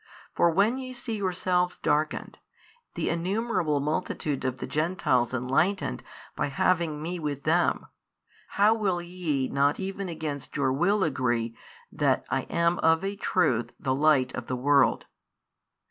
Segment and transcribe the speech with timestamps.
[0.33, 2.39] For when ye see yourselves darkened,
[2.95, 6.01] the innumerable multitude of the Gentiles enlightened
[6.35, 7.85] by having Me with them,
[8.57, 11.55] how will ye not even against your will agree
[11.91, 15.05] that I am of a truth the light of the world?